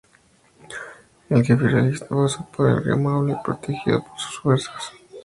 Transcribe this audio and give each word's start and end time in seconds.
El 1.29 1.43
jefe 1.45 1.61
realista 1.67 2.07
pasó 2.07 2.43
por 2.57 2.67
el 2.67 2.83
río 2.83 2.97
Maule 2.97 3.37
protegido 3.45 4.03
por 4.03 4.17
sus 4.17 4.39
fuerzas. 4.39 4.93